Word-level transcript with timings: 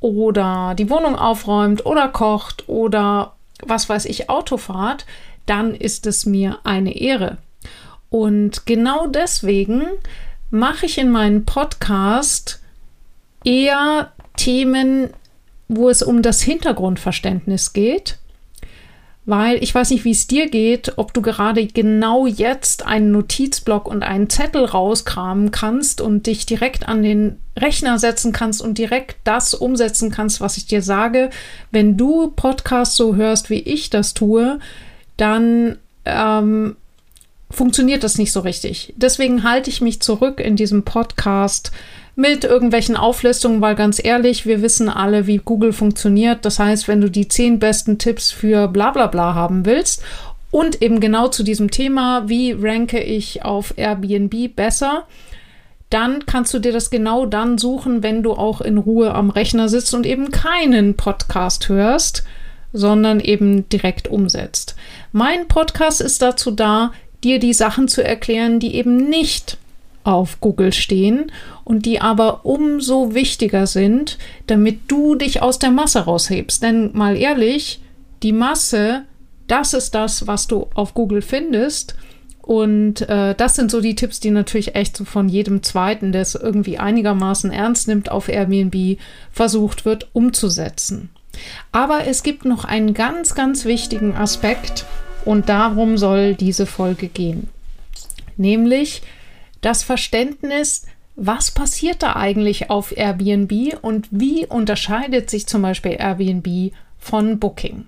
oder 0.00 0.74
die 0.78 0.90
Wohnung 0.90 1.16
aufräumt 1.16 1.84
oder 1.86 2.08
kocht 2.08 2.68
oder 2.68 3.34
was 3.66 3.88
weiß 3.88 4.04
ich, 4.04 4.30
Auto 4.30 4.56
fahrt, 4.56 5.06
dann 5.46 5.74
ist 5.74 6.06
es 6.06 6.26
mir 6.26 6.58
eine 6.64 6.96
Ehre. 6.96 7.38
Und 8.10 8.66
genau 8.66 9.06
deswegen 9.06 9.84
mache 10.50 10.86
ich 10.86 10.98
in 10.98 11.10
meinem 11.10 11.44
Podcast 11.44 12.62
eher 13.44 14.12
Themen, 14.36 15.10
wo 15.68 15.88
es 15.88 16.02
um 16.02 16.22
das 16.22 16.40
Hintergrundverständnis 16.42 17.72
geht 17.72 18.18
weil 19.28 19.62
ich 19.62 19.74
weiß 19.74 19.90
nicht, 19.90 20.06
wie 20.06 20.12
es 20.12 20.26
dir 20.26 20.48
geht, 20.48 20.94
ob 20.96 21.12
du 21.12 21.20
gerade 21.20 21.66
genau 21.66 22.26
jetzt 22.26 22.86
einen 22.86 23.10
Notizblock 23.10 23.86
und 23.86 24.02
einen 24.02 24.30
Zettel 24.30 24.64
rauskramen 24.64 25.50
kannst 25.50 26.00
und 26.00 26.26
dich 26.26 26.46
direkt 26.46 26.88
an 26.88 27.02
den 27.02 27.38
Rechner 27.54 27.98
setzen 27.98 28.32
kannst 28.32 28.62
und 28.62 28.78
direkt 28.78 29.18
das 29.24 29.52
umsetzen 29.52 30.10
kannst, 30.10 30.40
was 30.40 30.56
ich 30.56 30.64
dir 30.64 30.80
sage. 30.80 31.28
Wenn 31.70 31.98
du 31.98 32.28
Podcasts 32.28 32.96
so 32.96 33.16
hörst, 33.16 33.50
wie 33.50 33.60
ich 33.60 33.90
das 33.90 34.14
tue, 34.14 34.60
dann 35.18 35.76
ähm, 36.06 36.76
funktioniert 37.50 38.04
das 38.04 38.16
nicht 38.16 38.32
so 38.32 38.40
richtig. 38.40 38.94
Deswegen 38.96 39.42
halte 39.42 39.68
ich 39.68 39.82
mich 39.82 40.00
zurück 40.00 40.40
in 40.40 40.56
diesem 40.56 40.84
Podcast 40.84 41.70
mit 42.18 42.42
irgendwelchen 42.42 42.96
Auflistungen, 42.96 43.60
weil 43.60 43.76
ganz 43.76 44.02
ehrlich, 44.04 44.44
wir 44.44 44.60
wissen 44.60 44.88
alle, 44.88 45.28
wie 45.28 45.36
Google 45.36 45.72
funktioniert. 45.72 46.44
Das 46.44 46.58
heißt, 46.58 46.88
wenn 46.88 47.00
du 47.00 47.08
die 47.08 47.28
zehn 47.28 47.60
besten 47.60 47.98
Tipps 47.98 48.32
für 48.32 48.66
bla 48.66 48.90
bla 48.90 49.06
bla 49.06 49.36
haben 49.36 49.64
willst 49.64 50.02
und 50.50 50.82
eben 50.82 50.98
genau 50.98 51.28
zu 51.28 51.44
diesem 51.44 51.70
Thema, 51.70 52.28
wie 52.28 52.50
ranke 52.50 52.98
ich 52.98 53.44
auf 53.44 53.72
Airbnb 53.76 54.56
besser, 54.56 55.06
dann 55.90 56.26
kannst 56.26 56.52
du 56.52 56.58
dir 56.58 56.72
das 56.72 56.90
genau 56.90 57.24
dann 57.24 57.56
suchen, 57.56 58.02
wenn 58.02 58.24
du 58.24 58.32
auch 58.32 58.62
in 58.62 58.78
Ruhe 58.78 59.14
am 59.14 59.30
Rechner 59.30 59.68
sitzt 59.68 59.94
und 59.94 60.04
eben 60.04 60.32
keinen 60.32 60.96
Podcast 60.96 61.68
hörst, 61.68 62.24
sondern 62.72 63.20
eben 63.20 63.68
direkt 63.68 64.08
umsetzt. 64.08 64.74
Mein 65.12 65.46
Podcast 65.46 66.00
ist 66.00 66.20
dazu 66.20 66.50
da, 66.50 66.90
dir 67.22 67.38
die 67.38 67.54
Sachen 67.54 67.86
zu 67.86 68.02
erklären, 68.02 68.58
die 68.58 68.74
eben 68.74 69.08
nicht 69.08 69.56
auf 70.08 70.40
Google 70.40 70.72
stehen 70.72 71.30
und 71.64 71.84
die 71.84 72.00
aber 72.00 72.46
umso 72.46 73.12
wichtiger 73.12 73.66
sind, 73.66 74.16
damit 74.46 74.80
du 74.88 75.16
dich 75.16 75.42
aus 75.42 75.58
der 75.58 75.70
Masse 75.70 76.00
raushebst. 76.00 76.62
Denn 76.62 76.90
mal 76.94 77.14
ehrlich, 77.14 77.82
die 78.22 78.32
Masse, 78.32 79.04
das 79.48 79.74
ist 79.74 79.94
das, 79.94 80.26
was 80.26 80.46
du 80.46 80.66
auf 80.74 80.94
Google 80.94 81.20
findest. 81.20 81.94
Und 82.40 83.02
äh, 83.02 83.34
das 83.34 83.56
sind 83.56 83.70
so 83.70 83.82
die 83.82 83.96
Tipps, 83.96 84.18
die 84.18 84.30
natürlich 84.30 84.74
echt 84.74 84.96
so 84.96 85.04
von 85.04 85.28
jedem 85.28 85.62
Zweiten, 85.62 86.12
der 86.12 86.22
es 86.22 86.34
irgendwie 86.34 86.78
einigermaßen 86.78 87.50
ernst 87.50 87.86
nimmt, 87.86 88.10
auf 88.10 88.30
Airbnb 88.30 88.98
versucht 89.30 89.84
wird 89.84 90.08
umzusetzen. 90.14 91.10
Aber 91.70 92.06
es 92.06 92.22
gibt 92.22 92.46
noch 92.46 92.64
einen 92.64 92.94
ganz, 92.94 93.34
ganz 93.34 93.66
wichtigen 93.66 94.16
Aspekt 94.16 94.86
und 95.26 95.50
darum 95.50 95.98
soll 95.98 96.34
diese 96.34 96.64
Folge 96.64 97.08
gehen. 97.08 97.48
Nämlich 98.38 99.02
das 99.60 99.82
Verständnis, 99.82 100.86
was 101.16 101.50
passiert 101.50 102.02
da 102.02 102.14
eigentlich 102.14 102.70
auf 102.70 102.96
Airbnb 102.96 103.78
und 103.82 104.06
wie 104.10 104.46
unterscheidet 104.46 105.30
sich 105.30 105.46
zum 105.46 105.62
Beispiel 105.62 105.96
Airbnb 105.98 106.72
von 106.98 107.38
Booking. 107.38 107.86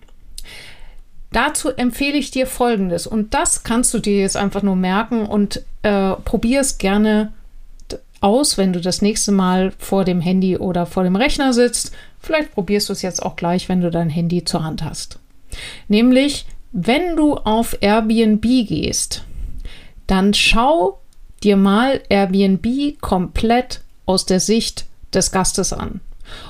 Dazu 1.32 1.68
empfehle 1.68 2.18
ich 2.18 2.32
dir 2.32 2.46
Folgendes 2.46 3.06
und 3.06 3.34
das 3.34 3.62
kannst 3.62 3.94
du 3.94 4.00
dir 4.00 4.18
jetzt 4.18 4.36
einfach 4.36 4.62
nur 4.62 4.74
merken 4.74 5.26
und 5.26 5.62
äh, 5.82 6.14
probier 6.24 6.60
es 6.60 6.78
gerne 6.78 7.32
aus, 8.20 8.58
wenn 8.58 8.72
du 8.72 8.80
das 8.80 9.00
nächste 9.00 9.32
Mal 9.32 9.72
vor 9.78 10.04
dem 10.04 10.20
Handy 10.20 10.56
oder 10.56 10.86
vor 10.86 11.04
dem 11.04 11.16
Rechner 11.16 11.52
sitzt. 11.52 11.92
Vielleicht 12.18 12.52
probierst 12.52 12.88
du 12.88 12.92
es 12.92 13.02
jetzt 13.02 13.22
auch 13.22 13.36
gleich, 13.36 13.68
wenn 13.68 13.80
du 13.80 13.90
dein 13.90 14.10
Handy 14.10 14.44
zur 14.44 14.64
Hand 14.64 14.82
hast. 14.82 15.18
Nämlich, 15.88 16.46
wenn 16.72 17.16
du 17.16 17.36
auf 17.36 17.76
Airbnb 17.80 18.42
gehst, 18.42 19.24
dann 20.06 20.34
schau 20.34 21.00
dir 21.42 21.56
mal 21.56 22.00
Airbnb 22.08 23.00
komplett 23.00 23.80
aus 24.06 24.26
der 24.26 24.40
Sicht 24.40 24.86
des 25.14 25.32
Gastes 25.32 25.72
an. 25.72 26.00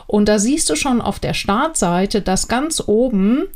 Und 0.06 0.28
da 0.28 0.38
siehst 0.38 0.68
du 0.68 0.76
schon 0.76 1.00
auf 1.00 1.18
der 1.20 1.34
Startseite, 1.34 2.20
dass 2.20 2.48
ganz 2.48 2.82
oben 2.86 3.46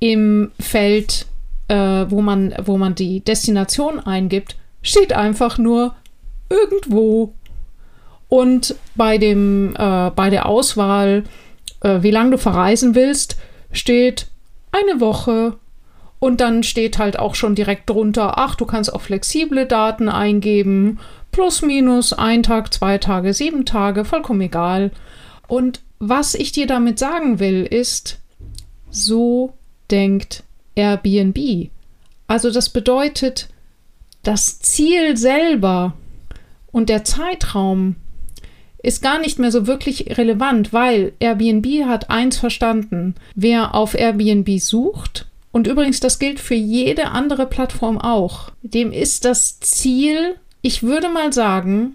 im 0.00 0.50
Feld, 0.58 1.26
äh, 1.68 2.06
wo, 2.08 2.20
man, 2.20 2.54
wo 2.64 2.76
man 2.76 2.94
die 2.94 3.20
Destination 3.20 4.00
eingibt, 4.00 4.56
steht 4.82 5.12
einfach 5.12 5.58
nur 5.58 5.94
irgendwo. 6.48 7.32
Und 8.28 8.74
bei, 8.96 9.18
dem, 9.18 9.74
äh, 9.76 10.10
bei 10.10 10.30
der 10.30 10.46
Auswahl, 10.46 11.24
äh, 11.80 12.02
wie 12.02 12.10
lange 12.10 12.32
du 12.32 12.38
verreisen 12.38 12.94
willst, 12.94 13.36
steht 13.70 14.26
eine 14.72 15.00
Woche, 15.00 15.56
und 16.18 16.40
dann 16.40 16.62
steht 16.62 16.98
halt 16.98 17.18
auch 17.18 17.34
schon 17.34 17.54
direkt 17.54 17.90
drunter, 17.90 18.38
ach, 18.38 18.54
du 18.54 18.66
kannst 18.66 18.92
auch 18.92 19.02
flexible 19.02 19.66
Daten 19.66 20.08
eingeben. 20.08 20.98
Plus, 21.32 21.62
minus, 21.62 22.12
ein 22.12 22.42
Tag, 22.42 22.72
zwei 22.72 22.98
Tage, 22.98 23.34
sieben 23.34 23.66
Tage, 23.66 24.04
vollkommen 24.04 24.40
egal. 24.40 24.90
Und 25.48 25.80
was 25.98 26.34
ich 26.34 26.52
dir 26.52 26.66
damit 26.66 26.98
sagen 26.98 27.40
will, 27.40 27.64
ist, 27.64 28.20
so 28.90 29.52
denkt 29.90 30.44
Airbnb. 30.74 31.70
Also 32.26 32.50
das 32.50 32.70
bedeutet, 32.70 33.48
das 34.22 34.60
Ziel 34.60 35.16
selber 35.16 35.94
und 36.72 36.88
der 36.88 37.04
Zeitraum 37.04 37.96
ist 38.82 39.02
gar 39.02 39.18
nicht 39.18 39.38
mehr 39.38 39.50
so 39.50 39.66
wirklich 39.66 40.18
relevant, 40.18 40.72
weil 40.72 41.12
Airbnb 41.18 41.86
hat 41.86 42.10
eins 42.10 42.36
verstanden. 42.36 43.14
Wer 43.34 43.74
auf 43.74 43.94
Airbnb 43.94 44.58
sucht, 44.60 45.26
und 45.54 45.68
übrigens, 45.68 46.00
das 46.00 46.18
gilt 46.18 46.40
für 46.40 46.56
jede 46.56 47.12
andere 47.12 47.46
Plattform 47.46 47.96
auch. 47.96 48.50
Dem 48.62 48.90
ist 48.90 49.24
das 49.24 49.60
Ziel, 49.60 50.34
ich 50.62 50.82
würde 50.82 51.08
mal 51.08 51.32
sagen, 51.32 51.94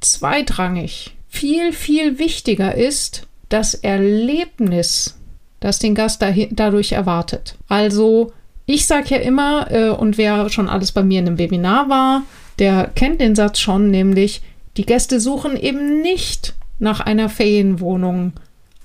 zweitrangig. 0.00 1.16
Viel, 1.28 1.72
viel 1.72 2.20
wichtiger 2.20 2.76
ist 2.76 3.26
das 3.48 3.74
Erlebnis, 3.74 5.18
das 5.58 5.80
den 5.80 5.96
Gast 5.96 6.24
dadurch 6.52 6.92
erwartet. 6.92 7.56
Also, 7.66 8.32
ich 8.64 8.86
sage 8.86 9.16
ja 9.16 9.16
immer, 9.16 9.72
äh, 9.72 9.88
und 9.88 10.16
wer 10.16 10.48
schon 10.48 10.68
alles 10.68 10.92
bei 10.92 11.02
mir 11.02 11.18
in 11.18 11.26
einem 11.26 11.38
Webinar 11.38 11.88
war, 11.88 12.22
der 12.60 12.92
kennt 12.94 13.20
den 13.20 13.34
Satz 13.34 13.58
schon, 13.58 13.90
nämlich, 13.90 14.40
die 14.76 14.86
Gäste 14.86 15.18
suchen 15.18 15.56
eben 15.56 16.00
nicht 16.00 16.54
nach 16.78 17.00
einer 17.00 17.28
Ferienwohnung 17.28 18.34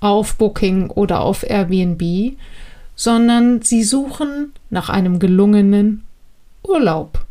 auf 0.00 0.34
Booking 0.34 0.90
oder 0.90 1.20
auf 1.20 1.48
Airbnb, 1.48 2.34
sondern 3.00 3.62
sie 3.62 3.82
suchen 3.82 4.52
nach 4.68 4.90
einem 4.90 5.20
gelungenen 5.20 6.04
Urlaub. 6.62 7.24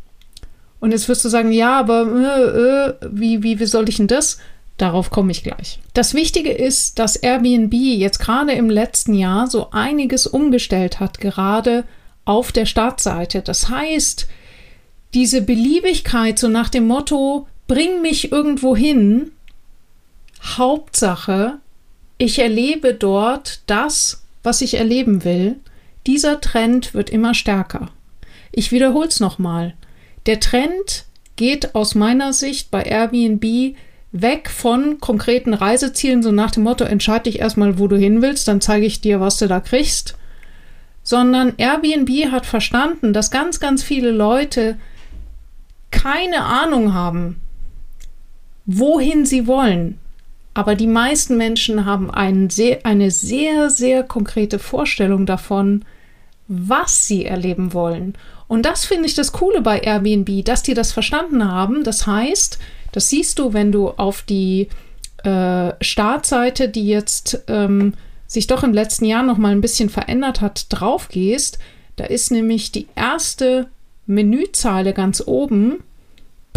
Und 0.79 0.93
jetzt 0.93 1.07
wirst 1.07 1.23
du 1.23 1.29
sagen, 1.29 1.51
ja, 1.51 1.77
aber 1.77 2.07
äh, 2.07 2.59
äh, 2.89 2.93
wie, 3.11 3.43
wie, 3.43 3.59
wie 3.59 3.65
soll 3.67 3.87
ich 3.87 3.97
denn 3.97 4.07
das? 4.07 4.39
Darauf 4.77 5.11
komme 5.11 5.31
ich 5.31 5.43
gleich. 5.43 5.79
Das 5.93 6.15
Wichtige 6.15 6.51
ist, 6.51 6.97
dass 6.97 7.17
Airbnb 7.17 7.71
jetzt 7.71 8.17
gerade 8.17 8.53
im 8.53 8.71
letzten 8.71 9.13
Jahr 9.13 9.45
so 9.45 9.69
einiges 9.69 10.25
umgestellt 10.25 10.99
hat, 10.99 11.19
gerade 11.19 11.83
auf 12.25 12.51
der 12.51 12.65
Startseite. 12.65 13.43
Das 13.43 13.69
heißt, 13.69 14.27
diese 15.13 15.43
Beliebigkeit, 15.43 16.39
so 16.39 16.47
nach 16.47 16.69
dem 16.69 16.87
Motto, 16.87 17.45
bring 17.67 18.01
mich 18.01 18.31
irgendwo 18.31 18.75
hin, 18.75 19.33
Hauptsache, 20.41 21.59
ich 22.17 22.39
erlebe 22.39 22.95
dort 22.95 23.61
das, 23.67 24.23
was 24.43 24.61
ich 24.61 24.75
erleben 24.75 25.23
will, 25.23 25.57
dieser 26.07 26.41
Trend 26.41 26.93
wird 26.93 27.09
immer 27.09 27.33
stärker. 27.33 27.89
Ich 28.51 28.71
wiederhole 28.71 29.07
es 29.07 29.19
nochmal. 29.19 29.75
Der 30.25 30.39
Trend 30.39 31.05
geht 31.35 31.75
aus 31.75 31.95
meiner 31.95 32.33
Sicht 32.33 32.71
bei 32.71 32.83
Airbnb 32.83 33.75
weg 34.11 34.49
von 34.49 34.99
konkreten 34.99 35.53
Reisezielen, 35.53 36.23
so 36.23 36.31
nach 36.31 36.51
dem 36.51 36.63
Motto, 36.63 36.83
entscheide 36.83 37.23
dich 37.25 37.39
erstmal, 37.39 37.77
wo 37.77 37.87
du 37.87 37.97
hin 37.97 38.21
willst, 38.21 38.47
dann 38.47 38.61
zeige 38.61 38.85
ich 38.85 39.01
dir, 39.01 39.19
was 39.19 39.37
du 39.37 39.47
da 39.47 39.59
kriegst, 39.59 40.17
sondern 41.03 41.53
Airbnb 41.57 42.31
hat 42.31 42.45
verstanden, 42.45 43.13
dass 43.13 43.31
ganz, 43.31 43.59
ganz 43.59 43.83
viele 43.83 44.11
Leute 44.11 44.77
keine 45.91 46.43
Ahnung 46.43 46.93
haben, 46.93 47.39
wohin 48.65 49.25
sie 49.25 49.47
wollen. 49.47 49.99
Aber 50.53 50.75
die 50.75 50.87
meisten 50.87 51.37
Menschen 51.37 51.85
haben 51.85 52.49
sehr, 52.49 52.85
eine 52.85 53.11
sehr, 53.11 53.69
sehr 53.69 54.03
konkrete 54.03 54.59
Vorstellung 54.59 55.25
davon, 55.25 55.85
was 56.47 57.07
sie 57.07 57.25
erleben 57.25 57.73
wollen. 57.73 58.15
Und 58.47 58.65
das 58.65 58.83
finde 58.85 59.05
ich 59.05 59.13
das 59.13 59.31
Coole 59.31 59.61
bei 59.61 59.79
Airbnb, 59.79 60.43
dass 60.43 60.63
die 60.63 60.73
das 60.73 60.91
verstanden 60.91 61.49
haben. 61.49 61.83
Das 61.83 62.07
heißt, 62.07 62.57
das 62.91 63.09
siehst 63.09 63.37
du, 63.37 63.53
wenn 63.53 63.71
du 63.71 63.89
auf 63.89 64.23
die 64.23 64.67
äh, 65.23 65.71
Startseite, 65.81 66.67
die 66.67 66.87
jetzt 66.87 67.43
ähm, 67.47 67.93
sich 68.25 68.47
doch 68.47 68.63
im 68.63 68.73
letzten 68.73 69.05
Jahr 69.05 69.23
noch 69.23 69.37
mal 69.37 69.51
ein 69.51 69.61
bisschen 69.61 69.89
verändert 69.89 70.41
hat, 70.41 70.65
drauf 70.69 71.09
gehst. 71.09 71.59
Da 71.95 72.05
ist 72.05 72.31
nämlich 72.31 72.71
die 72.71 72.87
erste 72.95 73.67
Menüzeile 74.07 74.93
ganz 74.93 75.21
oben 75.25 75.83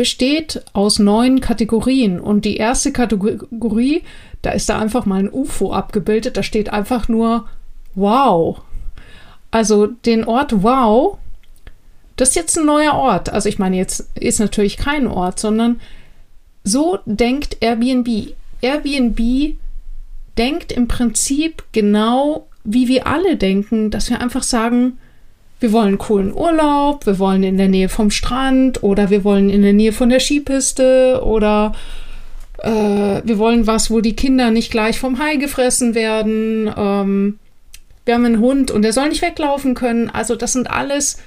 besteht 0.03 0.63
aus 0.73 0.99
neun 0.99 1.41
Kategorien 1.41 2.21
und 2.21 2.45
die 2.45 2.57
erste 2.57 2.93
Kategorie, 2.93 4.03
da 4.43 4.51
ist 4.51 4.69
da 4.69 4.79
einfach 4.79 5.07
mal 5.07 5.21
ein 5.21 5.33
UFO 5.33 5.73
abgebildet, 5.73 6.37
da 6.37 6.43
steht 6.43 6.73
einfach 6.73 7.09
nur 7.09 7.47
Wow. 7.95 8.63
Also 9.51 9.87
den 9.87 10.25
Ort 10.25 10.63
Wow 10.63 11.19
das 12.17 12.31
ist 12.31 12.35
jetzt 12.37 12.59
ein 12.59 12.67
neuer 12.67 12.95
Ort. 12.95 13.31
Also 13.31 13.49
ich 13.49 13.59
meine, 13.59 13.77
jetzt 13.77 14.09
ist 14.15 14.39
natürlich 14.39 14.77
kein 14.77 15.07
Ort, 15.07 15.41
sondern 15.41 15.81
so 16.63 16.99
denkt 17.07 17.57
Airbnb. 17.61 18.35
Airbnb 18.61 19.57
denkt 20.39 20.73
im 20.73 20.89
Prinzip 20.89 21.65
genau, 21.73 22.47
wie 22.65 22.89
wir 22.89 23.07
alle 23.07 23.37
denken, 23.37 23.91
dass 23.91 24.11
wir 24.11 24.21
einfach 24.21 24.43
sagen, 24.43 24.99
wir 25.63 25.73
wollen 25.73 25.99
coolen 25.99 26.35
Urlaub, 26.35 27.07
wir 27.07 27.19
wollen 27.19 27.43
in 27.43 27.57
der 27.57 27.69
Nähe 27.69 27.89
vom 27.89 28.11
Strand 28.11 28.83
oder 28.83 29.11
wir 29.11 29.25
wollen 29.25 29.49
in 29.49 29.63
der 29.63 29.73
Nähe 29.73 29.93
von 29.93 30.09
der 30.09 30.21
Skipiste 30.21 31.23
oder 31.25 31.73
äh, 32.59 33.23
wir 33.25 33.39
wollen 33.39 33.67
was, 33.67 33.91
wo 33.91 34.01
die 34.01 34.17
Kinder 34.17 34.51
nicht 34.51 34.71
gleich 34.71 34.99
vom 34.99 35.19
Hai 35.19 35.37
gefressen 35.37 35.95
werden. 35.95 36.73
Ähm, 36.77 37.39
wir 38.05 38.15
haben 38.15 38.25
einen 38.25 38.41
Hund 38.41 38.71
und 38.71 38.83
der 38.83 38.93
soll 38.93 39.09
nicht 39.09 39.23
weglaufen 39.23 39.75
können. 39.75 40.11
Also 40.11 40.35
das 40.35 40.53
sind 40.53 40.69
alles 40.69 41.19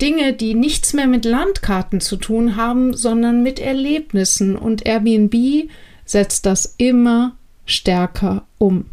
Dinge, 0.00 0.32
die 0.32 0.54
nichts 0.54 0.92
mehr 0.92 1.06
mit 1.06 1.24
Landkarten 1.24 2.00
zu 2.00 2.16
tun 2.16 2.56
haben, 2.56 2.94
sondern 2.94 3.42
mit 3.42 3.60
Erlebnissen. 3.60 4.56
Und 4.56 4.86
Airbnb 4.86 5.68
setzt 6.04 6.46
das 6.46 6.74
immer 6.78 7.36
stärker 7.66 8.46
um. 8.58 8.86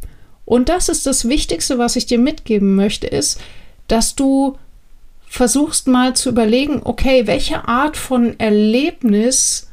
Und 0.46 0.70
das 0.70 0.90
ist 0.90 1.06
das 1.06 1.28
Wichtigste, 1.28 1.78
was 1.78 1.96
ich 1.96 2.06
dir 2.06 2.20
mitgeben 2.20 2.76
möchte, 2.76 3.08
ist, 3.08 3.40
dass 3.88 4.16
du 4.16 4.58
versuchst 5.32 5.88
mal 5.88 6.14
zu 6.14 6.28
überlegen, 6.28 6.82
okay, 6.84 7.26
welche 7.26 7.66
Art 7.66 7.96
von 7.96 8.38
Erlebnis 8.38 9.70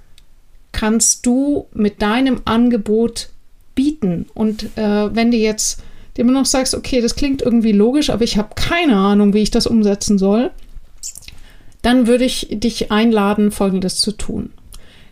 kannst 0.70 1.26
du 1.26 1.66
mit 1.75 2.00
deinem 2.00 2.43
Angebot 2.44 3.31
bieten? 3.75 4.26
Und 4.34 4.76
äh, 4.76 5.12
wenn 5.12 5.32
du 5.32 5.37
jetzt 5.37 5.82
immer 6.16 6.31
noch 6.31 6.46
sagst, 6.46 6.76
okay, 6.76 7.00
das 7.00 7.16
klingt 7.16 7.43
irgendwie 7.43 7.72
logisch, 7.72 8.08
aber 8.10 8.22
ich 8.22 8.38
habe 8.38 8.50
keine 8.55 8.96
Ahnung, 8.96 9.34
wie 9.34 9.43
ich 9.43 9.50
das 9.50 9.66
umsetzen 9.66 10.16
soll, 10.16 10.52
dann 11.82 12.06
würde 12.06 12.25
ich 12.25 12.46
dich 12.52 12.93
einladen, 12.93 13.50
Folgendes 13.50 13.96
zu 13.96 14.12
tun. 14.12 14.50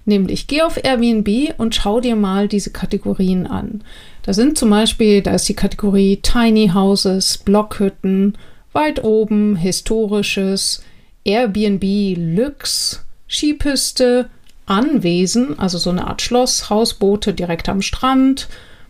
Nämlich 0.04 0.46
geh 0.46 0.62
auf 0.62 0.78
Airbnb 0.80 1.54
und 1.58 1.74
schau 1.74 1.98
dir 1.98 2.14
mal 2.14 2.46
diese 2.46 2.70
Kategorien 2.70 3.48
an. 3.48 3.82
Da 4.22 4.32
sind 4.32 4.56
zum 4.56 4.70
Beispiel, 4.70 5.22
da 5.22 5.34
ist 5.34 5.48
die 5.48 5.54
Kategorie 5.54 6.20
Tiny 6.22 6.70
Houses, 6.72 7.38
Blockhütten, 7.38 8.38
weit 8.76 9.02
oben, 9.02 9.56
historisches, 9.56 10.84
Airbnb, 11.24 11.82
Lux, 12.16 13.04
Skipiste, 13.26 14.30
Anwesen, 14.66 15.58
also 15.58 15.78
so 15.78 15.90
eine 15.90 16.06
Art 16.06 16.22
Schloss, 16.22 16.70
Hausboote 16.70 17.34
direkt 17.34 17.68
am 17.68 17.82
Strand, 17.82 18.48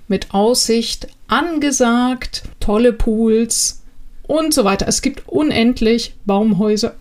mit 0.09 0.35
Aussicht, 0.35 1.09
angesagt, 1.29 2.43
tolle 2.61 2.93
Pools 2.93 3.83
und 4.25 4.53
so 4.53 4.65
weiter. 4.65 4.89
Es 4.89 5.03
gibt 5.03 5.29
unendlich 5.29 6.15
Baumhäuser 6.25 6.95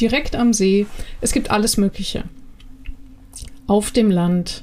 direkt 0.00 0.36
am 0.36 0.52
See. 0.52 0.86
Es 1.20 1.32
gibt 1.32 1.50
alles 1.50 1.76
Mögliche. 1.76 2.24
Auf 3.66 3.90
dem 3.90 4.10
Land. 4.10 4.62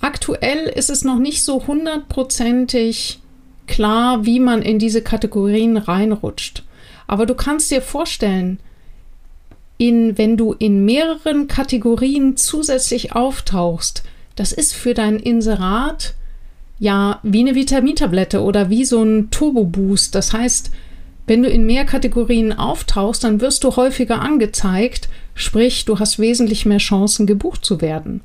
Aktuell 0.00 0.66
ist 0.66 0.90
es 0.90 1.02
noch 1.02 1.18
nicht 1.18 1.42
so 1.42 1.66
hundertprozentig 1.66 3.20
klar, 3.68 4.24
wie 4.26 4.40
man 4.40 4.62
in 4.62 4.78
diese 4.78 5.02
Kategorien 5.02 5.76
reinrutscht. 5.76 6.64
Aber 7.06 7.26
du 7.26 7.34
kannst 7.34 7.70
dir 7.70 7.80
vorstellen, 7.80 8.58
in, 9.78 10.18
wenn 10.18 10.36
du 10.36 10.52
in 10.52 10.84
mehreren 10.84 11.46
Kategorien 11.46 12.36
zusätzlich 12.36 13.12
auftauchst, 13.12 14.02
das 14.34 14.52
ist 14.52 14.74
für 14.74 14.94
dein 14.94 15.16
Inserat 15.16 16.14
ja 16.80 17.20
wie 17.22 17.40
eine 17.40 17.54
Vitamintablette 17.54 18.42
oder 18.42 18.70
wie 18.70 18.84
so 18.84 19.02
ein 19.02 19.30
Turbo-Boost. 19.30 20.14
Das 20.14 20.32
heißt, 20.32 20.70
wenn 21.26 21.42
du 21.42 21.48
in 21.48 21.66
mehr 21.66 21.84
Kategorien 21.84 22.52
auftauchst, 22.52 23.24
dann 23.24 23.40
wirst 23.40 23.64
du 23.64 23.76
häufiger 23.76 24.20
angezeigt, 24.20 25.08
sprich, 25.34 25.84
du 25.84 25.98
hast 25.98 26.18
wesentlich 26.18 26.66
mehr 26.66 26.78
Chancen, 26.78 27.26
gebucht 27.26 27.64
zu 27.64 27.80
werden. 27.80 28.20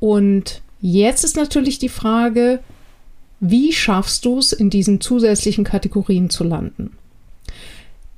Und 0.00 0.62
jetzt 0.80 1.24
ist 1.24 1.36
natürlich 1.36 1.78
die 1.78 1.88
Frage, 1.88 2.60
wie 3.44 3.72
schaffst 3.72 4.24
du 4.24 4.38
es, 4.38 4.52
in 4.52 4.70
diesen 4.70 5.00
zusätzlichen 5.00 5.64
Kategorien 5.64 6.30
zu 6.30 6.44
landen? 6.44 6.96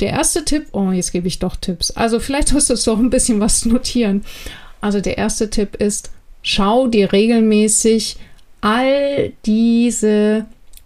Der 0.00 0.10
erste 0.10 0.44
Tipp, 0.44 0.66
oh, 0.72 0.90
jetzt 0.90 1.12
gebe 1.12 1.26
ich 1.26 1.38
doch 1.38 1.56
Tipps. 1.56 1.90
Also 1.92 2.20
vielleicht 2.20 2.52
hast 2.54 2.68
du 2.68 2.74
doch 2.74 2.98
ein 2.98 3.08
bisschen 3.08 3.40
was 3.40 3.64
notieren. 3.64 4.22
Also 4.82 5.00
der 5.00 5.16
erste 5.16 5.48
Tipp 5.48 5.76
ist, 5.76 6.10
schau 6.42 6.88
dir 6.88 7.12
regelmäßig 7.12 8.18
all 8.60 9.32
diese 9.46 10.44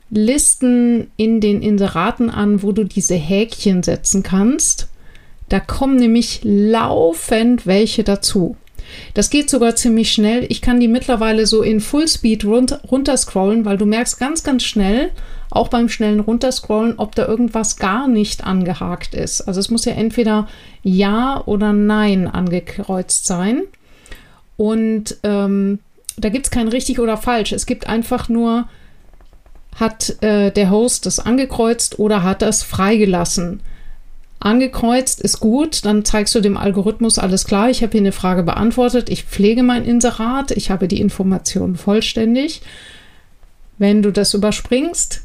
Listen 0.08 1.10
in 1.16 1.40
den 1.40 1.60
Inseraten 1.60 2.30
an, 2.30 2.62
wo 2.62 2.70
du 2.70 2.84
diese 2.84 3.16
Häkchen 3.16 3.82
setzen 3.82 4.22
kannst. 4.22 4.86
Da 5.48 5.58
kommen 5.58 5.96
nämlich 5.96 6.42
laufend 6.44 7.66
welche 7.66 8.04
dazu. 8.04 8.56
Das 9.14 9.30
geht 9.30 9.50
sogar 9.50 9.76
ziemlich 9.76 10.12
schnell. 10.12 10.46
Ich 10.48 10.60
kann 10.60 10.80
die 10.80 10.88
mittlerweile 10.88 11.46
so 11.46 11.62
in 11.62 11.80
Fullspeed 11.80 12.44
runter, 12.44 12.80
runterscrollen, 12.90 13.64
weil 13.64 13.78
du 13.78 13.86
merkst 13.86 14.18
ganz, 14.18 14.42
ganz 14.42 14.64
schnell, 14.64 15.10
auch 15.50 15.68
beim 15.68 15.88
schnellen 15.88 16.20
Runterscrollen, 16.20 16.94
ob 16.98 17.14
da 17.14 17.26
irgendwas 17.26 17.76
gar 17.76 18.08
nicht 18.08 18.44
angehakt 18.44 19.14
ist. 19.14 19.42
Also 19.42 19.60
es 19.60 19.70
muss 19.70 19.84
ja 19.84 19.92
entweder 19.92 20.48
Ja 20.82 21.42
oder 21.46 21.72
Nein 21.72 22.26
angekreuzt 22.26 23.26
sein. 23.26 23.62
Und 24.56 25.16
ähm, 25.22 25.78
da 26.16 26.28
gibt 26.28 26.46
es 26.46 26.50
kein 26.50 26.68
richtig 26.68 26.98
oder 26.98 27.16
falsch. 27.16 27.52
Es 27.52 27.66
gibt 27.66 27.86
einfach 27.86 28.28
nur 28.28 28.68
hat 29.78 30.22
äh, 30.22 30.50
der 30.50 30.70
Host 30.70 31.06
das 31.06 31.20
angekreuzt 31.20 31.98
oder 31.98 32.22
hat 32.22 32.42
das 32.42 32.62
freigelassen? 32.62 33.60
Angekreuzt 34.40 35.20
ist 35.20 35.40
gut, 35.40 35.84
dann 35.84 36.04
zeigst 36.04 36.34
du 36.34 36.40
dem 36.40 36.56
Algorithmus 36.56 37.18
alles 37.18 37.44
klar, 37.44 37.70
ich 37.70 37.82
habe 37.82 37.92
hier 37.92 38.00
eine 38.02 38.12
Frage 38.12 38.44
beantwortet, 38.44 39.08
ich 39.08 39.24
pflege 39.24 39.64
mein 39.64 39.84
Inserat, 39.84 40.52
ich 40.52 40.70
habe 40.70 40.86
die 40.86 41.00
Informationen 41.00 41.76
vollständig. 41.76 42.62
Wenn 43.78 44.02
du 44.02 44.12
das 44.12 44.34
überspringst, 44.34 45.22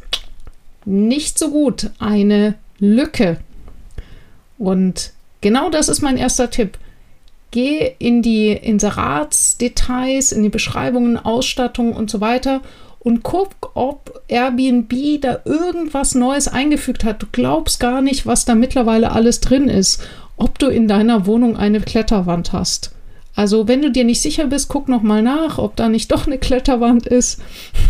nicht 0.85 1.37
so 1.37 1.51
gut, 1.51 1.91
eine 1.99 2.55
Lücke. 2.79 3.37
Und 4.57 5.11
genau 5.41 5.69
das 5.69 5.89
ist 5.89 6.01
mein 6.01 6.17
erster 6.17 6.49
Tipp. 6.49 6.77
Geh 7.51 7.93
in 7.99 8.23
die 8.23 8.51
Inseratsdetails, 8.51 10.31
in 10.31 10.41
die 10.41 10.49
Beschreibungen, 10.49 11.17
Ausstattung 11.17 11.93
und 11.93 12.09
so 12.09 12.19
weiter 12.19 12.61
und 13.03 13.21
guck, 13.21 13.71
ob 13.73 14.21
Airbnb 14.27 15.21
da 15.21 15.39
irgendwas 15.43 16.15
Neues 16.15 16.47
eingefügt 16.47 17.03
hat. 17.03 17.21
Du 17.21 17.27
glaubst 17.31 17.79
gar 17.79 18.01
nicht, 18.01 18.25
was 18.25 18.45
da 18.45 18.55
mittlerweile 18.55 19.11
alles 19.11 19.41
drin 19.41 19.67
ist. 19.67 20.01
Ob 20.37 20.57
du 20.57 20.67
in 20.67 20.87
deiner 20.87 21.25
Wohnung 21.25 21.57
eine 21.57 21.81
Kletterwand 21.81 22.53
hast. 22.53 22.91
Also, 23.35 23.67
wenn 23.67 23.81
du 23.81 23.91
dir 23.91 24.03
nicht 24.03 24.21
sicher 24.21 24.47
bist, 24.47 24.69
guck 24.69 24.87
noch 24.87 25.01
mal 25.01 25.21
nach, 25.21 25.57
ob 25.57 25.75
da 25.75 25.89
nicht 25.89 26.11
doch 26.11 26.27
eine 26.27 26.37
Kletterwand 26.37 27.05
ist. 27.05 27.41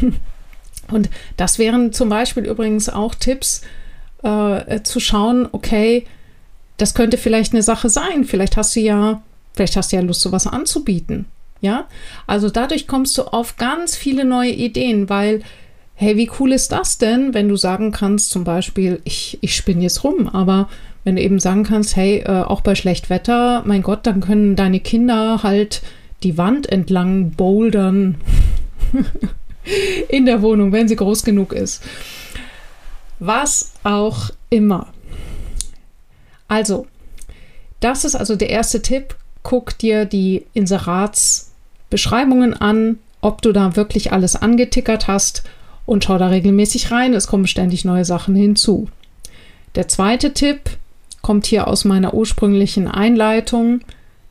und 0.91 1.09
das 1.37 1.59
wären 1.59 1.93
zum 1.93 2.09
Beispiel 2.09 2.45
übrigens 2.45 2.89
auch 2.89 3.13
Tipps, 3.13 3.61
äh, 4.23 4.81
zu 4.81 4.99
schauen, 4.99 5.47
okay, 5.51 6.05
das 6.77 6.95
könnte 6.95 7.17
vielleicht 7.17 7.53
eine 7.53 7.61
Sache 7.61 7.89
sein. 7.89 8.23
Vielleicht 8.23 8.57
hast 8.57 8.75
du 8.75 8.79
ja, 8.79 9.21
vielleicht 9.53 9.75
hast 9.75 9.91
du 9.91 9.97
ja 9.97 10.01
Lust, 10.01 10.21
sowas 10.21 10.47
anzubieten. 10.47 11.25
Ja, 11.63 11.87
also 12.27 12.49
dadurch 12.49 12.87
kommst 12.87 13.17
du 13.17 13.21
auf 13.21 13.55
ganz 13.55 13.95
viele 13.95 14.25
neue 14.25 14.51
Ideen, 14.51 15.09
weil, 15.09 15.43
hey, 15.95 16.17
wie 16.17 16.29
cool 16.37 16.51
ist 16.51 16.73
das 16.73 16.97
denn, 16.97 17.33
wenn 17.33 17.47
du 17.47 17.55
sagen 17.55 17.93
kannst, 17.93 18.31
zum 18.31 18.43
Beispiel, 18.43 18.99
ich, 19.05 19.37
ich 19.39 19.55
spinne 19.55 19.83
jetzt 19.83 20.03
rum, 20.03 20.27
aber 20.27 20.67
wenn 21.05 21.15
du 21.15 21.21
eben 21.21 21.39
sagen 21.39 21.63
kannst, 21.63 21.95
hey, 21.95 22.17
äh, 22.17 22.43
auch 22.43 22.59
bei 22.59 22.75
Schlechtwetter, 22.75 23.63
mein 23.65 23.81
Gott, 23.81 24.05
dann 24.05 24.19
können 24.19 24.57
deine 24.57 24.81
Kinder 24.81 25.41
halt 25.41 25.83
die 26.23 26.37
Wand 26.37 26.67
entlang 26.67 27.31
bouldern 27.31 28.17
in 30.09 30.25
der 30.25 30.41
Wohnung, 30.41 30.73
wenn 30.73 30.89
sie 30.89 30.97
groß 30.97 31.23
genug 31.23 31.53
ist. 31.53 31.81
Was 33.19 33.71
auch 33.83 34.31
immer. 34.49 34.87
Also, 36.49 36.87
das 37.79 38.03
ist 38.03 38.15
also 38.15 38.35
der 38.35 38.49
erste 38.49 38.81
Tipp. 38.81 39.15
Guck 39.43 39.77
dir 39.77 40.03
die 40.03 40.45
Inserats 40.53 41.52
Beschreibungen 41.93 42.55
an, 42.55 42.97
ob 43.21 43.43
du 43.43 43.51
da 43.51 43.75
wirklich 43.75 44.11
alles 44.11 44.35
angetickert 44.35 45.07
hast 45.07 45.43
und 45.85 46.03
schau 46.03 46.17
da 46.17 46.29
regelmäßig 46.29 46.89
rein. 46.89 47.13
Es 47.13 47.27
kommen 47.27 47.45
ständig 47.45 47.85
neue 47.85 48.03
Sachen 48.03 48.33
hinzu. 48.33 48.87
Der 49.75 49.87
zweite 49.87 50.33
Tipp 50.33 50.71
kommt 51.21 51.45
hier 51.45 51.67
aus 51.67 51.85
meiner 51.85 52.15
ursprünglichen 52.15 52.87
Einleitung. 52.87 53.81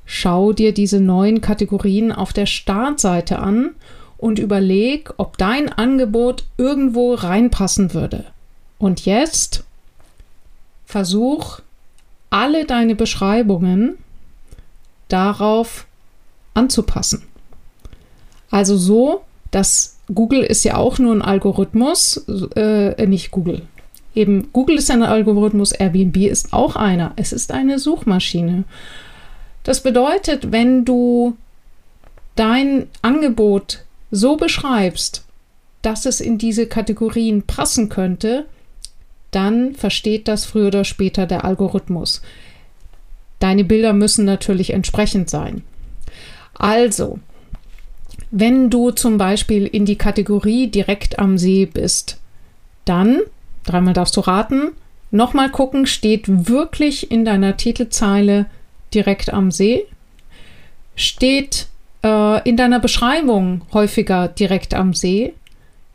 Schau 0.07 0.53
dir 0.53 0.75
diese 0.75 0.99
neuen 0.99 1.41
Kategorien 1.41 2.11
auf 2.11 2.33
der 2.33 2.47
Startseite 2.47 3.39
an 3.39 3.71
und 4.19 4.41
überleg, 4.41 5.15
ob 5.19 5.39
dein 5.39 5.69
Angebot 5.69 6.43
irgendwo 6.59 7.15
reinpassen 7.15 7.95
würde. 7.95 8.25
Und 8.81 9.05
jetzt 9.05 9.63
versuch 10.85 11.61
alle 12.29 12.65
deine 12.65 12.97
Beschreibungen 12.97 13.99
darauf 15.07 15.87
anzupassen. 16.55 17.23
Also 18.53 18.77
so, 18.77 19.23
dass 19.51 19.97
Google 20.15 20.43
ist 20.43 20.63
ja 20.63 20.77
auch 20.77 20.99
nur 20.99 21.15
ein 21.15 21.23
Algorithmus, 21.23 22.19
äh, 22.55 23.07
nicht 23.07 23.31
Google. 23.33 23.63
Eben 24.15 24.53
Google 24.53 24.77
ist 24.77 24.91
ein 24.91 25.03
Algorithmus, 25.03 25.73
Airbnb 25.73 26.19
ist 26.19 26.53
auch 26.53 26.77
einer. 26.77 27.15
Es 27.17 27.33
ist 27.33 27.51
eine 27.51 27.79
Suchmaschine. 27.79 28.65
Das 29.65 29.83
bedeutet, 29.83 30.53
wenn 30.53 30.85
du 30.85 31.37
dein 32.37 32.89
Angebot 33.01 33.85
so 34.11 34.37
beschreibst, 34.37 35.25
dass 35.81 36.05
es 36.05 36.21
in 36.21 36.37
diese 36.37 36.67
Kategorien 36.67 37.43
passen 37.45 37.89
könnte, 37.89 38.45
dann 39.31 39.75
versteht 39.75 40.29
das 40.29 40.45
früher 40.45 40.67
oder 40.67 40.85
später 40.85 41.27
der 41.27 41.47
Algorithmus. 41.47 42.21
Deine 43.39 43.65
Bilder 43.65 43.95
müssen 43.95 44.27
natürlich 44.27 44.75
entsprechend 44.75 45.31
sein. 45.31 45.63
Also, 46.55 47.19
wenn 48.33 48.71
du 48.71 48.91
zum 48.91 49.19
Beispiel 49.19 49.67
in 49.67 49.85
die 49.85 49.99
Kategorie 49.99 50.67
direkt 50.67 51.19
am 51.19 51.37
See 51.37 51.67
bist, 51.67 52.19
dann, 52.87 53.21
dreimal 53.65 53.93
darfst 53.93 54.17
du 54.17 54.21
raten, 54.21 54.73
nochmal 55.11 55.51
gucken, 55.51 55.87
steht 55.87 56.49
wirklich 56.49 57.11
in 57.11 57.27
deiner 57.27 57.59
Titelzeile 57.59 58.47
direkt 58.95 59.33
am 59.33 59.51
See? 59.51 59.87
Steht 60.97 61.67
äh, 62.03 62.49
in 62.49 62.57
deiner 62.57 62.81
Beschreibung 62.81 63.63
häufiger 63.75 64.29
direkt 64.29 64.73
am 64.73 64.95
See? 64.95 65.35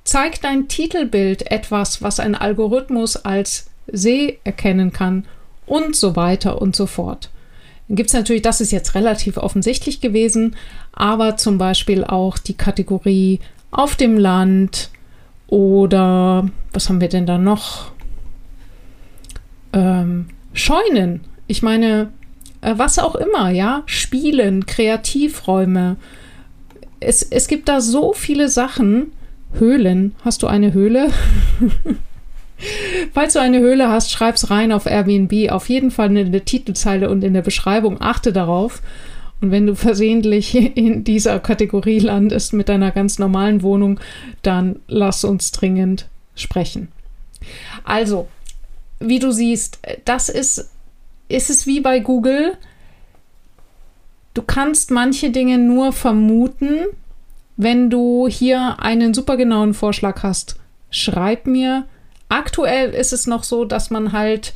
Zeigt 0.03 0.43
dein 0.43 0.67
Titelbild 0.67 1.49
etwas, 1.51 2.03
was 2.03 2.19
ein 2.19 2.35
Algorithmus 2.35 3.17
als 3.17 3.71
See 3.91 4.37
erkennen 4.43 4.93
kann? 4.93 5.25
Und 5.65 5.95
so 5.95 6.15
weiter 6.15 6.61
und 6.61 6.75
so 6.75 6.85
fort. 6.85 7.31
Gibt 7.89 8.09
es 8.09 8.13
natürlich, 8.13 8.41
das 8.41 8.59
ist 8.59 8.71
jetzt 8.71 8.95
relativ 8.95 9.37
offensichtlich 9.37 10.01
gewesen, 10.01 10.55
aber 10.91 11.37
zum 11.37 11.57
Beispiel 11.57 12.03
auch 12.03 12.37
die 12.37 12.55
Kategorie 12.55 13.39
auf 13.71 13.95
dem 13.95 14.17
Land 14.17 14.89
oder 15.47 16.49
was 16.73 16.89
haben 16.89 16.99
wir 16.99 17.07
denn 17.07 17.25
da 17.25 17.37
noch? 17.37 17.91
Ähm, 19.71 20.27
Scheunen. 20.51 21.21
Ich 21.47 21.63
meine, 21.63 22.11
äh, 22.61 22.73
was 22.75 22.99
auch 22.99 23.15
immer, 23.15 23.51
ja, 23.51 23.83
Spielen, 23.85 24.65
Kreativräume. 24.65 25.95
Es, 26.99 27.23
es 27.23 27.47
gibt 27.47 27.69
da 27.69 27.79
so 27.79 28.13
viele 28.13 28.49
Sachen. 28.49 29.13
Höhlen. 29.53 30.13
Hast 30.25 30.43
du 30.43 30.47
eine 30.47 30.73
Höhle? 30.73 31.09
Falls 33.13 33.33
du 33.33 33.39
eine 33.39 33.59
Höhle 33.59 33.89
hast, 33.89 34.11
schreib's 34.11 34.49
rein 34.49 34.71
auf 34.71 34.85
Airbnb. 34.85 35.51
Auf 35.51 35.69
jeden 35.69 35.91
Fall 35.91 36.15
in 36.15 36.31
der 36.31 36.45
Titelzeile 36.45 37.09
und 37.09 37.23
in 37.23 37.33
der 37.33 37.41
Beschreibung. 37.41 38.01
Achte 38.01 38.33
darauf. 38.33 38.81
Und 39.41 39.51
wenn 39.51 39.67
du 39.67 39.75
versehentlich 39.75 40.55
in 40.55 41.03
dieser 41.03 41.39
Kategorie 41.39 41.99
landest 41.99 42.53
mit 42.53 42.69
deiner 42.69 42.91
ganz 42.91 43.19
normalen 43.19 43.61
Wohnung, 43.61 43.99
dann 44.41 44.79
lass 44.87 45.23
uns 45.23 45.51
dringend 45.51 46.07
sprechen. 46.35 46.89
Also, 47.83 48.27
wie 48.99 49.19
du 49.19 49.31
siehst, 49.31 49.79
das 50.05 50.29
ist, 50.29 50.71
ist 51.29 51.49
es 51.49 51.67
wie 51.67 51.81
bei 51.81 51.99
Google. 51.99 52.57
Du 54.33 54.41
kannst 54.41 54.91
manche 54.91 55.29
Dinge 55.29 55.57
nur 55.57 55.93
vermuten, 55.93 56.85
wenn 57.57 57.89
du 57.89 58.27
hier 58.27 58.77
einen 58.79 59.13
super 59.13 59.37
genauen 59.37 59.73
Vorschlag 59.73 60.23
hast. 60.23 60.57
Schreib 60.89 61.47
mir, 61.47 61.85
Aktuell 62.29 62.91
ist 62.91 63.13
es 63.13 63.27
noch 63.27 63.43
so, 63.43 63.65
dass 63.65 63.89
man 63.89 64.11
halt 64.11 64.53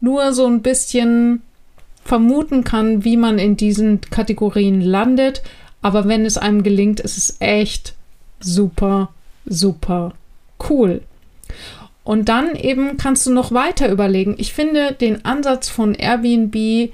nur 0.00 0.32
so 0.32 0.46
ein 0.46 0.62
bisschen 0.62 1.42
vermuten 2.04 2.64
kann, 2.64 3.04
wie 3.04 3.16
man 3.16 3.38
in 3.38 3.56
diesen 3.56 4.00
Kategorien 4.00 4.80
landet. 4.80 5.42
Aber 5.80 6.06
wenn 6.06 6.24
es 6.26 6.38
einem 6.38 6.62
gelingt, 6.62 7.00
ist 7.00 7.16
es 7.16 7.36
echt 7.40 7.94
super, 8.40 9.10
super 9.46 10.12
cool. 10.68 11.02
Und 12.04 12.28
dann 12.28 12.54
eben 12.54 12.98
kannst 12.98 13.26
du 13.26 13.32
noch 13.32 13.52
weiter 13.52 13.90
überlegen. 13.90 14.34
Ich 14.38 14.52
finde 14.52 14.92
den 14.92 15.24
Ansatz 15.24 15.70
von 15.70 15.94
Airbnb 15.94 16.90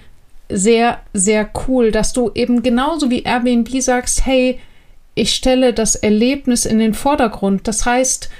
sehr, 0.48 1.00
sehr 1.12 1.50
cool, 1.66 1.90
dass 1.90 2.12
du 2.12 2.30
eben 2.34 2.62
genauso 2.62 3.10
wie 3.10 3.22
Airbnb 3.22 3.68
sagst, 3.80 4.24
hey, 4.26 4.60
ich 5.14 5.34
stelle 5.34 5.72
das 5.72 5.96
Erlebnis 5.96 6.64
in 6.64 6.78
den 6.78 6.94
Vordergrund. 6.94 7.66
Das 7.66 7.84
heißt, 7.84 8.30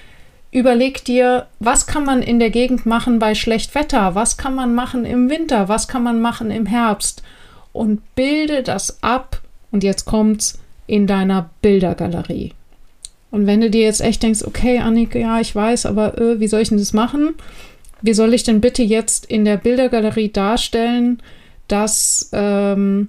Überleg 0.52 1.04
dir, 1.04 1.47
was 1.61 1.87
kann 1.87 2.04
man 2.04 2.23
in 2.23 2.40
der 2.40 2.50
Gegend 2.50 2.85
machen 2.85 3.19
bei 3.19 3.35
schlecht 3.35 3.75
Wetter? 3.75 4.14
Was 4.14 4.37
kann 4.37 4.54
man 4.54 4.75
machen 4.75 5.04
im 5.04 5.30
Winter? 5.30 5.69
Was 5.69 5.87
kann 5.87 6.02
man 6.02 6.21
machen 6.21 6.50
im 6.50 6.66
Herbst? 6.66 7.23
Und 7.73 8.02
bilde 8.16 8.62
das 8.62 9.02
ab. 9.02 9.40
Und 9.71 9.85
jetzt 9.85 10.04
kommt's 10.07 10.59
in 10.88 11.07
deiner 11.07 11.50
Bildergalerie. 11.62 12.52
Und 13.30 13.47
wenn 13.47 13.61
du 13.61 13.71
dir 13.71 13.83
jetzt 13.83 14.00
echt 14.00 14.25
denkst, 14.25 14.42
okay, 14.45 14.78
Annik, 14.78 15.14
ja, 15.14 15.40
ich 15.40 15.54
weiß, 15.54 15.87
aber 15.87 16.19
äh, 16.19 16.40
wie 16.40 16.49
soll 16.49 16.62
ich 16.62 16.71
denn 16.71 16.78
das 16.78 16.92
machen? 16.92 17.35
Wie 18.02 18.14
soll 18.14 18.35
ich 18.35 18.42
denn 18.42 18.61
bitte 18.61 18.83
jetzt 18.83 19.26
in 19.26 19.45
der 19.45 19.57
Bildergalerie 19.57 20.30
darstellen, 20.30 21.23
dass 21.69 22.30
ähm, 22.33 23.09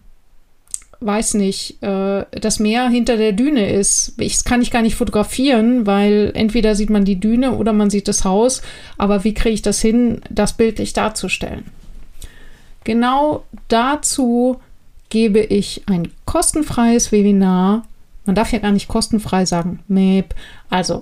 weiß 1.01 1.33
nicht, 1.33 1.81
äh, 1.81 2.25
das 2.39 2.59
Meer 2.59 2.87
hinter 2.87 3.17
der 3.17 3.31
Düne 3.33 3.71
ist. 3.71 4.13
Ich, 4.19 4.43
kann 4.43 4.61
ich 4.61 4.71
gar 4.71 4.83
nicht 4.83 4.95
fotografieren, 4.95 5.87
weil 5.87 6.31
entweder 6.35 6.75
sieht 6.75 6.91
man 6.91 7.05
die 7.05 7.19
Düne 7.19 7.53
oder 7.53 7.73
man 7.73 7.89
sieht 7.89 8.07
das 8.07 8.23
Haus. 8.23 8.61
Aber 8.97 9.23
wie 9.23 9.33
kriege 9.33 9.55
ich 9.55 9.61
das 9.61 9.81
hin, 9.81 10.21
das 10.29 10.53
bildlich 10.53 10.93
darzustellen? 10.93 11.65
Genau 12.83 13.43
dazu 13.67 14.59
gebe 15.09 15.39
ich 15.39 15.83
ein 15.87 16.11
kostenfreies 16.25 17.11
Webinar. 17.11 17.83
Man 18.25 18.35
darf 18.35 18.51
ja 18.51 18.59
gar 18.59 18.71
nicht 18.71 18.87
kostenfrei 18.87 19.45
sagen. 19.45 19.79
MEP. 19.87 20.35
Also, 20.69 21.01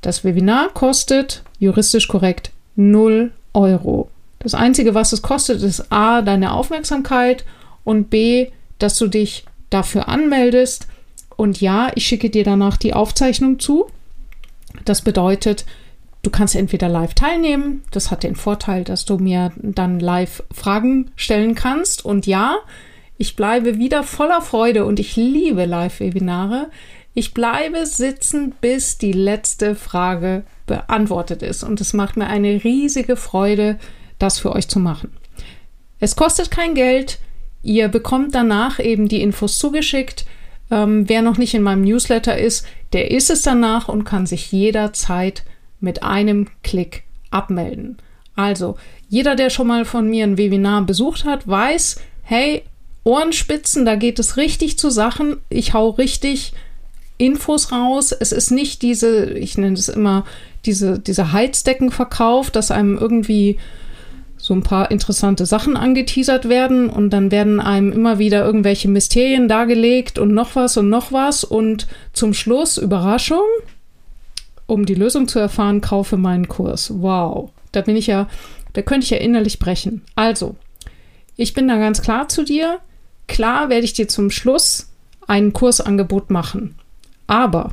das 0.00 0.24
Webinar 0.24 0.70
kostet 0.70 1.42
juristisch 1.58 2.08
korrekt 2.08 2.50
0 2.76 3.32
Euro. 3.52 4.10
Das 4.38 4.54
Einzige, 4.54 4.94
was 4.94 5.12
es 5.12 5.22
kostet, 5.22 5.62
ist 5.62 5.92
A, 5.92 6.22
deine 6.22 6.52
Aufmerksamkeit 6.52 7.44
und 7.84 8.10
B, 8.10 8.48
dass 8.78 8.98
du 8.98 9.08
dich 9.08 9.44
dafür 9.70 10.08
anmeldest. 10.08 10.86
Und 11.36 11.60
ja, 11.60 11.90
ich 11.94 12.06
schicke 12.06 12.30
dir 12.30 12.44
danach 12.44 12.76
die 12.76 12.94
Aufzeichnung 12.94 13.58
zu. 13.58 13.86
Das 14.84 15.02
bedeutet, 15.02 15.64
du 16.22 16.30
kannst 16.30 16.54
entweder 16.54 16.88
live 16.88 17.14
teilnehmen. 17.14 17.82
Das 17.90 18.10
hat 18.10 18.22
den 18.22 18.36
Vorteil, 18.36 18.84
dass 18.84 19.04
du 19.04 19.18
mir 19.18 19.52
dann 19.56 20.00
live 20.00 20.42
Fragen 20.52 21.10
stellen 21.16 21.54
kannst. 21.54 22.04
Und 22.04 22.26
ja, 22.26 22.58
ich 23.16 23.36
bleibe 23.36 23.78
wieder 23.78 24.02
voller 24.02 24.42
Freude 24.42 24.84
und 24.84 24.98
ich 24.98 25.16
liebe 25.16 25.64
Live-Webinare. 25.64 26.70
Ich 27.14 27.32
bleibe 27.32 27.86
sitzen, 27.86 28.54
bis 28.60 28.98
die 28.98 29.12
letzte 29.12 29.76
Frage 29.76 30.42
beantwortet 30.66 31.42
ist. 31.42 31.62
Und 31.62 31.80
es 31.80 31.92
macht 31.92 32.16
mir 32.16 32.26
eine 32.26 32.64
riesige 32.64 33.16
Freude, 33.16 33.78
das 34.18 34.40
für 34.40 34.52
euch 34.52 34.68
zu 34.68 34.80
machen. 34.80 35.12
Es 36.00 36.16
kostet 36.16 36.50
kein 36.50 36.74
Geld. 36.74 37.20
Ihr 37.64 37.88
bekommt 37.88 38.34
danach 38.34 38.78
eben 38.78 39.08
die 39.08 39.22
Infos 39.22 39.58
zugeschickt. 39.58 40.26
Ähm, 40.70 41.08
wer 41.08 41.22
noch 41.22 41.38
nicht 41.38 41.54
in 41.54 41.62
meinem 41.62 41.82
Newsletter 41.82 42.36
ist, 42.38 42.66
der 42.92 43.10
ist 43.10 43.30
es 43.30 43.42
danach 43.42 43.88
und 43.88 44.04
kann 44.04 44.26
sich 44.26 44.52
jederzeit 44.52 45.42
mit 45.80 46.02
einem 46.02 46.48
Klick 46.62 47.04
abmelden. 47.30 47.96
Also, 48.36 48.76
jeder, 49.08 49.34
der 49.34 49.48
schon 49.48 49.66
mal 49.66 49.84
von 49.84 50.08
mir 50.08 50.24
ein 50.24 50.36
Webinar 50.36 50.82
besucht 50.82 51.24
hat, 51.24 51.48
weiß, 51.48 52.00
hey, 52.22 52.62
Ohrenspitzen, 53.04 53.86
da 53.86 53.96
geht 53.96 54.18
es 54.18 54.36
richtig 54.36 54.78
zu 54.78 54.90
Sachen. 54.90 55.38
Ich 55.48 55.72
hau 55.72 55.90
richtig 55.90 56.52
Infos 57.16 57.72
raus. 57.72 58.12
Es 58.12 58.32
ist 58.32 58.50
nicht 58.50 58.82
diese, 58.82 59.30
ich 59.38 59.56
nenne 59.56 59.76
es 59.76 59.88
immer, 59.88 60.24
diese, 60.66 60.98
diese 60.98 61.32
Heizdeckenverkauf, 61.32 62.50
dass 62.50 62.70
einem 62.70 62.98
irgendwie 62.98 63.58
so 64.44 64.52
ein 64.52 64.62
paar 64.62 64.90
interessante 64.90 65.46
Sachen 65.46 65.74
angeteasert 65.74 66.50
werden 66.50 66.90
und 66.90 67.08
dann 67.14 67.30
werden 67.30 67.60
einem 67.60 67.92
immer 67.92 68.18
wieder 68.18 68.44
irgendwelche 68.44 68.88
Mysterien 68.88 69.48
dargelegt 69.48 70.18
und 70.18 70.34
noch 70.34 70.54
was 70.54 70.76
und 70.76 70.90
noch 70.90 71.12
was 71.12 71.44
und 71.44 71.86
zum 72.12 72.34
Schluss 72.34 72.76
Überraschung, 72.76 73.46
um 74.66 74.84
die 74.84 74.96
Lösung 74.96 75.28
zu 75.28 75.38
erfahren, 75.38 75.80
kaufe 75.80 76.18
meinen 76.18 76.46
Kurs. 76.46 76.92
Wow, 77.00 77.52
da 77.72 77.80
bin 77.80 77.96
ich 77.96 78.06
ja, 78.06 78.28
da 78.74 78.82
könnte 78.82 79.04
ich 79.04 79.10
ja 79.12 79.16
innerlich 79.16 79.58
brechen. 79.58 80.02
Also, 80.14 80.56
ich 81.36 81.54
bin 81.54 81.66
da 81.66 81.78
ganz 81.78 82.02
klar 82.02 82.28
zu 82.28 82.44
dir. 82.44 82.80
Klar 83.26 83.70
werde 83.70 83.86
ich 83.86 83.94
dir 83.94 84.08
zum 84.08 84.30
Schluss 84.30 84.90
ein 85.26 85.54
Kursangebot 85.54 86.28
machen. 86.28 86.74
Aber 87.26 87.72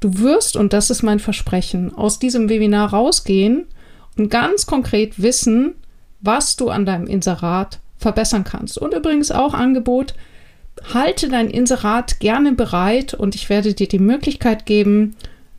du 0.00 0.18
wirst, 0.18 0.56
und 0.56 0.72
das 0.72 0.90
ist 0.90 1.04
mein 1.04 1.20
Versprechen, 1.20 1.94
aus 1.94 2.18
diesem 2.18 2.48
Webinar 2.48 2.90
rausgehen 2.90 3.68
und 4.16 4.30
ganz 4.30 4.66
konkret 4.66 5.20
wissen, 5.22 5.74
was 6.20 6.56
du 6.56 6.68
an 6.68 6.86
deinem 6.86 7.06
Inserat 7.06 7.80
verbessern 7.98 8.44
kannst. 8.44 8.78
Und 8.78 8.94
übrigens 8.94 9.30
auch 9.30 9.54
Angebot, 9.54 10.14
halte 10.94 11.28
dein 11.28 11.50
Inserat 11.50 12.20
gerne 12.20 12.52
bereit 12.52 13.14
und 13.14 13.34
ich 13.34 13.48
werde 13.48 13.74
dir 13.74 13.88
die 13.88 13.98
Möglichkeit 13.98 14.66
geben, 14.66 15.16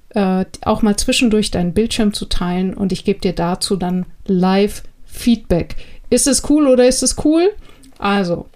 äh, 0.10 0.46
auch 0.62 0.82
mal 0.82 0.96
zwischendurch 0.98 1.52
deinen 1.52 1.74
Bildschirm 1.74 2.14
zu 2.14 2.26
teilen 2.26 2.74
und 2.74 2.92
ich 2.92 3.06
gebe 3.06 3.20
dir 3.20 3.34
dazu 3.34 3.76
dann 3.76 4.06
live 4.26 4.84
Feedback. 5.06 5.76
Ist 6.10 6.28
es 6.28 6.50
cool 6.50 6.68
oder 6.68 6.88
ist 6.88 7.04
es 7.04 7.16
cool? 7.24 7.52
Also, 7.98 8.48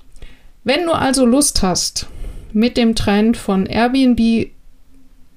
wenn 0.63 0.85
du 0.85 0.91
also 0.91 1.25
Lust 1.25 1.61
hast, 1.61 2.07
mit 2.51 2.77
dem 2.77 2.95
Trend 2.95 3.37
von 3.37 3.65
Airbnb 3.65 4.49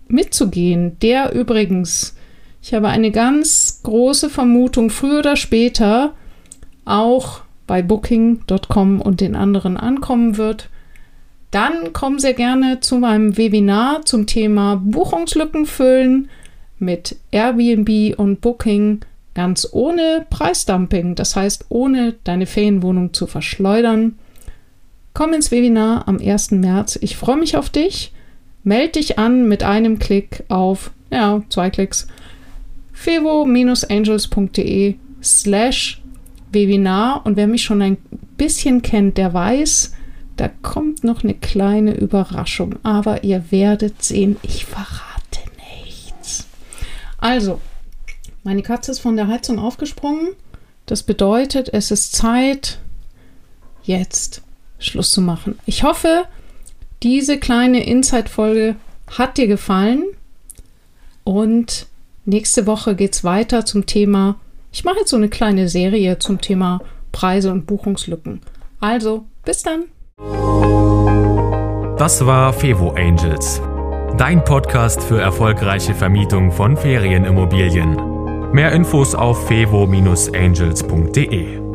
mitzugehen, 0.09 0.99
der 1.01 1.33
übrigens, 1.33 2.17
ich 2.63 2.75
habe 2.75 2.89
eine 2.89 3.11
ganz 3.11 3.81
große 3.83 4.31
Vermutung, 4.31 4.91
früher 4.91 5.21
oder 5.21 5.37
später 5.37 6.15
auch 6.85 7.41
bei 7.67 7.83
Booking.com 7.83 9.01
und 9.01 9.21
den 9.21 9.37
anderen 9.37 9.77
ankommen 9.77 10.37
wird, 10.37 10.71
dann 11.51 11.93
kommen 11.93 12.19
sehr 12.19 12.35
gerne 12.35 12.81
zu 12.81 12.99
meinem 12.99 13.37
Webinar 13.37 14.05
zum 14.05 14.27
Thema 14.27 14.77
Buchungslücken 14.77 15.67
füllen 15.67 16.29
mit 16.79 17.17
Airbnb 17.31 18.19
und 18.19 18.41
Booking 18.41 19.01
ganz 19.35 19.69
ohne 19.71 20.27
Preisdumping, 20.29 21.15
das 21.15 21.37
heißt 21.37 21.67
ohne 21.69 22.15
deine 22.25 22.47
Ferienwohnung 22.47 23.15
zu 23.15 23.27
verschleudern. 23.27 24.19
Komm 25.15 25.33
ins 25.33 25.51
Webinar 25.51 26.07
am 26.07 26.19
1. 26.19 26.53
März. 26.53 26.99
Ich 27.01 27.17
freue 27.17 27.37
mich 27.37 27.57
auf 27.57 27.71
dich. 27.71 28.13
Meld 28.63 28.97
dich 28.97 29.19
an 29.19 29.49
mit 29.49 29.63
einem 29.63 29.99
Klick 29.99 30.45
auf, 30.49 30.91
ja, 31.11 31.43
zwei 31.49 31.71
Klicks, 31.71 32.09
fevo-angels.de 32.99 34.97
slash 35.23 36.03
Webinar. 36.51 37.25
Und 37.25 37.37
wer 37.37 37.47
mich 37.47 37.63
schon 37.63 37.83
ein 37.83 37.97
bisschen 38.37 38.83
kennt, 38.83 39.19
der 39.19 39.33
weiß, 39.33 39.93
da 40.37 40.49
kommt 40.49 41.05
noch 41.05 41.23
eine 41.23 41.35
kleine 41.35 41.95
Überraschung. 41.95 42.77
Aber 42.83 43.25
ihr 43.25 43.51
werdet 43.51 44.03
sehen, 44.03 44.37
ich 44.43 44.65
verrate 44.65 45.41
nichts. 45.85 46.47
Also, 47.19 47.61
meine 48.43 48.63
Katze 48.63 48.91
ist 48.93 49.01
von 49.01 49.17
der 49.17 49.29
Heizung 49.29 49.59
aufgesprungen. 49.59 50.31
Das 50.87 51.03
bedeutet, 51.03 51.69
es 51.73 51.91
ist 51.91 52.17
Zeit, 52.17 52.79
jetzt 53.83 54.43
Schluss 54.79 55.11
zu 55.11 55.21
machen. 55.21 55.59
Ich 55.67 55.83
hoffe, 55.83 56.25
diese 57.03 57.39
kleine 57.39 57.85
Insight-Folge 57.85 58.77
hat 59.19 59.37
dir 59.39 59.47
gefallen. 59.47 60.05
Und 61.25 61.87
nächste 62.29 62.67
Woche 62.67 62.95
geht 62.95 63.15
es 63.15 63.25
weiter 63.25 63.65
zum 63.65 63.87
Thema. 63.87 64.37
Ich 64.73 64.85
mache 64.85 64.99
jetzt 64.99 65.09
so 65.11 65.17
eine 65.17 65.29
kleine 65.29 65.69
Serie 65.69 66.19
zum 66.19 66.41
Thema 66.41 66.81
Preise 67.11 67.51
und 67.51 67.67
Buchungslücken. 67.67 68.43
Also, 68.81 69.25
bis 69.45 69.63
dann. 69.63 69.85
Das 71.99 72.25
war 72.25 72.53
Fevo 72.53 72.91
Angels, 72.91 73.61
dein 74.17 74.45
Podcast 74.45 75.03
für 75.03 75.21
erfolgreiche 75.21 75.95
Vermietung 75.95 76.53
von 76.53 76.77
Ferienimmobilien. 76.77 78.53
Mehr 78.53 78.71
Infos 78.73 79.17
auf 79.17 79.49
fevo-angels.de. 79.49 81.68